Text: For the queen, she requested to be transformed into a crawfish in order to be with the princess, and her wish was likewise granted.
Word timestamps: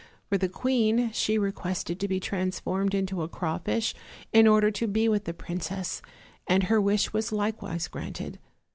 For 0.29 0.39
the 0.39 0.49
queen, 0.49 1.11
she 1.13 1.37
requested 1.37 1.99
to 1.99 2.07
be 2.07 2.19
transformed 2.19 2.95
into 2.95 3.21
a 3.21 3.27
crawfish 3.29 3.93
in 4.33 4.47
order 4.47 4.71
to 4.71 4.87
be 4.87 5.07
with 5.07 5.25
the 5.25 5.31
princess, 5.35 6.01
and 6.47 6.63
her 6.63 6.81
wish 6.81 7.13
was 7.13 7.31
likewise 7.31 7.87
granted. 7.87 8.39